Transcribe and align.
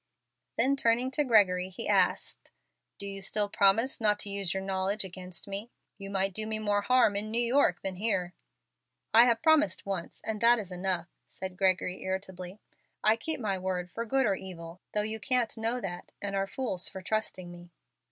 Then 0.57 0.75
turning 0.75 1.11
to 1.11 1.23
Gregory 1.23 1.69
he 1.69 1.87
asked, 1.87 2.49
"Do 2.97 3.05
you 3.05 3.21
still 3.21 3.47
promise 3.47 4.01
not 4.01 4.17
to 4.21 4.31
use 4.31 4.51
your 4.51 4.63
knowledge 4.63 5.05
against 5.05 5.47
me? 5.47 5.69
You 5.99 6.09
might 6.09 6.33
do 6.33 6.47
me 6.47 6.57
more 6.57 6.81
harm 6.81 7.15
in 7.15 7.29
New 7.29 7.37
York 7.39 7.81
than 7.81 7.97
here." 7.97 8.33
"I 9.13 9.25
have 9.25 9.43
promised 9.43 9.85
once, 9.85 10.19
and 10.25 10.41
that 10.41 10.57
is 10.57 10.71
enough," 10.71 11.07
said 11.29 11.55
Gregory, 11.55 12.01
irritably. 12.01 12.59
"I 13.03 13.15
keep 13.15 13.39
my 13.39 13.59
word 13.59 13.91
for 13.91 14.03
good 14.03 14.25
or 14.25 14.33
evil, 14.33 14.81
though 14.93 15.01
you 15.03 15.19
can't 15.19 15.55
know 15.55 15.79
that, 15.79 16.11
and 16.19 16.35
are 16.35 16.47
fools 16.47 16.87
for 16.89 17.03
trusting 17.03 17.51
me." 17.51 17.69